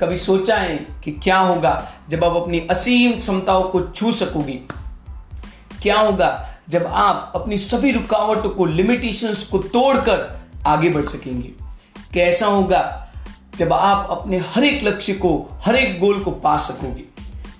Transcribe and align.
कभी 0.00 0.16
सोचा 0.16 0.56
है 0.56 0.76
कि 1.04 1.12
क्या 1.12 1.38
होगा 1.38 1.92
जब 2.08 2.24
आप 2.24 2.36
अपनी 2.36 2.58
असीम 2.70 3.18
क्षमताओं 3.18 3.62
को 3.62 3.80
छू 3.80 4.12
सकोगे? 4.12 4.60
क्या 5.82 5.98
होगा 5.98 6.48
जब 6.68 6.86
आप 6.86 7.32
अपनी 7.34 7.58
सभी 7.58 7.90
रुकावटों 7.90 8.50
को 8.50 8.66
लिमिटेशंस 8.66 9.46
को 9.46 9.58
तोड़कर 9.58 10.40
आगे 10.66 10.88
बढ़ 10.88 11.04
सकेंगे? 11.04 11.50
कैसा 12.14 12.46
होगा 12.46 13.12
जब 13.56 13.72
आप 13.72 14.08
अपने 14.10 14.38
हर 14.38 14.64
एक 14.64 14.84
लक्ष्य 14.84 15.12
को, 15.12 15.48
हर 15.52 15.76
एक 15.76 16.00
गोल 16.00 16.20
को 16.20 16.30
पा 16.30 16.56
सकोगे? 16.56 17.04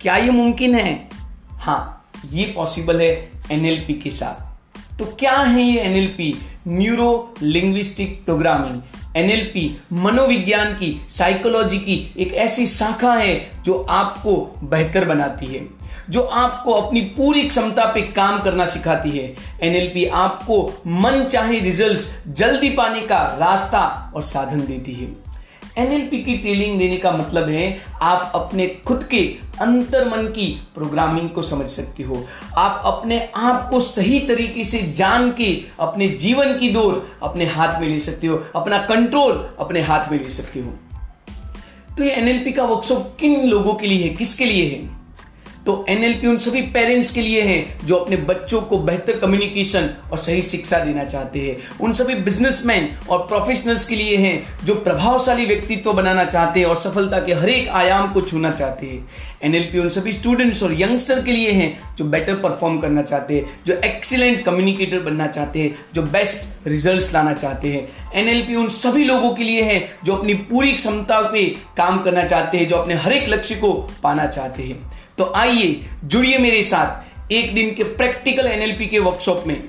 क्या 0.00 0.16
यह 0.16 0.32
मुमकिन 0.32 0.74
है? 0.74 1.08
हाँ 1.52 2.10
ये 2.32 2.44
पॉसिबल 2.56 3.00
है 3.00 3.30
एनएलपी 3.50 3.94
के 3.94 4.10
साथ। 4.10 4.50
तो 4.98 5.04
क्या 5.04 5.36
है 5.36 5.62
ये 5.62 5.80
NLP 5.80 6.34
neuro 6.68 7.34
linguistic 7.42 8.24
programming 8.24 8.82
NLP, 9.16 9.78
मनोविज्ञान 9.92 10.72
की 10.74 11.06
साइकोलॉजी 11.08 11.78
की 11.78 12.14
एक 12.18 12.34
ऐसी 12.34 12.66
शाखा 12.66 13.14
है 13.14 13.50
जो 13.64 13.86
आपको 13.90 14.36
बेहतर 14.62 15.04
बनाती 15.04 15.46
है, 15.46 15.66
जो 16.10 16.22
आपको 16.22 16.72
अपनी 16.72 17.00
पूरी 17.16 17.42
क्षमता 17.42 17.84
पे 17.84 18.02
काम 18.02 18.40
करना 18.42 18.64
सिखाती 18.64 19.10
है। 19.10 19.34
एनएलपी 19.62 20.04
आपको 20.04 20.62
मन 20.86 21.24
चाहे 21.24 21.58
रिज़ल्ट 21.58 22.28
जल्दी 22.28 22.70
पाने 22.70 23.00
का 23.00 23.18
रास्ता 23.40 24.12
और 24.14 24.22
साधन 24.22 24.60
देती 24.60 24.94
है। 24.94 25.29
एनएलपी 25.80 26.22
की 26.22 26.36
ट्रेनिंग 26.36 26.78
लेने 26.78 26.96
का 26.96 27.10
मतलब 27.10 27.48
है, 27.48 27.78
आप 28.02 28.32
अपने 28.34 28.66
खुद 28.66 29.08
के 29.10 29.36
अंतर 29.60 30.08
मन 30.08 30.26
की 30.26 30.62
प्रोग्रामिंग 30.74 31.30
को 31.30 31.42
समझ 31.42 31.66
सकते 31.66 32.02
हो। 32.02 32.26
आप 32.56 32.82
अपने 32.84 33.28
आप 33.36 33.70
को 33.70 33.80
सही 33.80 34.20
तरीके 34.20 34.64
से 34.64 34.78
जान 34.78 35.32
के 35.32 35.60
अपने 35.80 36.08
जीवन 36.08 36.58
की 36.58 36.70
दौर 36.70 37.18
अपने 37.22 37.44
हाथ 37.44 37.80
में 37.80 37.88
ले 37.88 38.00
सकते 38.00 38.26
हो, 38.26 38.44
अपना 38.56 38.78
कंट्रोल 38.78 39.56
अपने 39.58 39.80
हाथ 39.80 40.12
में 40.12 40.22
ले 40.22 40.30
सकते 40.30 40.60
हो। 40.60 40.74
तो 41.98 42.04
ये 42.04 42.10
एनएलपी 42.10 42.52
का 42.52 42.64
वर्कशॉप 42.64 43.16
किन 43.20 43.46
लोगों 43.46 43.74
के 43.74 43.86
लिए 43.86 44.02
है? 44.02 44.08
किसके 44.08 44.44
लिए 44.44 44.64
है? 44.64 44.99
तो 45.70 45.84
एनएलपी 45.88 46.26
उन 46.26 46.38
सभी 46.38 46.60
पेरेंट्स 46.74 47.10
के 47.10 47.22
लिए 47.22 47.42
है 47.42 47.86
जो 47.86 47.96
अपने 47.96 48.16
बच्चों 48.28 48.60
को 48.60 48.78
बेहतर 48.78 49.18
कम्युनिकेशन 49.18 49.88
और 50.12 50.18
सही 50.18 50.42
शिक्षा 50.42 50.78
देना 50.78 51.04
चाहते 51.04 51.40
हैं। 51.40 51.78
उन 51.80 51.92
सभी 51.92 52.14
बिजनेसमैन 52.14 52.88
और 53.10 53.18
प्रोफेशनल्स 53.18 53.86
के 53.86 53.96
लिए 53.96 54.16
हैं 54.16 54.64
जो 54.64 54.74
प्रभावशाली 54.74 55.46
व्यक्तित्व 55.46 55.92
बनाना 55.92 56.24
चाहते 56.24 56.60
हैं 56.60 56.66
और 56.66 56.76
सफलता 56.76 57.18
के 57.18 57.34
हर 57.34 57.48
एक 57.48 57.68
आयाम 57.68 58.12
को 58.12 58.20
छूना 58.20 58.50
चाहते 58.50 58.86
हैं। 58.86 59.08
एनएलपी 59.42 59.78
उन 59.78 59.88
सभी 59.88 60.12
स्टूडेंट्स 60.12 60.62
और 60.62 60.74
यंगस्टर 60.80 61.22
के 61.22 61.32
लिए 61.32 61.50
हैं 61.52 61.96
जो 61.96 62.04
बेटर 62.06 62.34
परफॉर्म 62.34 62.78
करना 62.78 63.02
चाहते 63.02 63.34
हैं, 63.34 63.62
जो 63.66 63.74
एक्सीलेंट 63.74 64.44
कम्युनिकेटर 64.44 65.00
बनना 65.00 65.26
चाहते 65.26 65.62
हैं, 65.62 65.74
जो 65.94 66.02
बेस्ट 66.02 66.68
रिज़ल्ट 66.68 67.14
लाना 67.14 67.32
चाहते 67.32 67.68
हैं। 67.68 67.88
एनएलपी 68.14 68.54
उन 68.54 68.68
सभी 68.74 69.04
लोगों 69.04 69.34
के 69.34 69.44
लिए 69.44 69.62
है 69.62 69.80
जो 70.04 70.16
अपनी 70.16 70.34
पूरी 70.50 70.72
क्षमता 70.72 71.20
पे 71.22 71.44
काम 71.76 72.02
करना 72.02 72.24
चाहते 72.24 72.58
हैं, 72.58 72.68
जो 72.68 72.76
अपने 72.76 72.94
हर 72.94 73.12
एक 73.12 73.28
लक्ष्य 73.28 73.54
को 73.54 73.72
पाना 74.02 74.26
चाहते 74.26 74.62
हैं। 74.62 74.99
तो 75.20 75.32
आइए 75.36 75.84
जुड़िए 76.04 76.38
मेरे 76.38 76.62
साथ 76.62 77.32
एक 77.32 77.54
दिन 77.54 77.74
के 77.74 77.84
प्रैक्टिकल 77.84 78.46
एनएलपी 78.46 78.86
के 78.86 78.98
वर्कशॉप 78.98 79.44
में। 79.46 79.62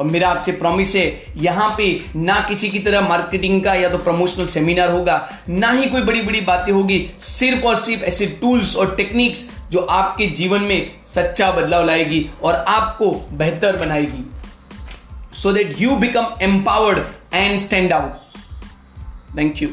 और 0.00 0.06
मेरा 0.06 0.28
आपसे 0.28 0.52
प्रॉमिस 0.52 0.94
है, 0.96 1.32
यहाँ 1.36 1.74
पे 1.78 1.86
ना 2.16 2.38
किसी 2.40 2.68
की 2.68 2.78
तरह 2.78 3.08
मार्केटिंग 3.08 3.62
का 3.64 3.74
या 3.74 3.88
तो 3.88 3.98
प्रमोशनल 3.98 4.46
सेमिनार 4.46 4.90
होगा, 4.90 5.16
ना 5.48 5.70
ही 5.70 5.86
कोई 5.86 6.00
बड़ी 6.00 6.22
बड़ी 6.22 6.40
बातें 6.40 6.72
होगी, 6.72 6.98
सिर्फ़ 7.20 7.64
और 7.66 7.74
सिर्फ़ 7.74 8.02
ऐसे 8.02 8.26
टूल्स 8.40 8.76
और 8.76 8.94
टेक्निक्स 8.96 9.44
जो 9.70 9.80
आपके 9.80 10.26
जीवन 10.32 10.62
में 10.62 10.90
सच्चा 11.06 11.50
बदलाव 11.50 11.86
लाएगी 11.86 12.24
और 12.42 12.54
आपको 12.54 13.10
बेहतर 13.32 13.76
बनाएगी। 13.76 14.24
So 15.34 15.52
that 15.52 15.80
you 15.80 15.96
become 15.96 16.32
empowered 16.42 16.98
and 17.34 17.58
stand 17.58 17.92
out 17.92 19.36
thank 19.38 19.62
you 19.62 19.68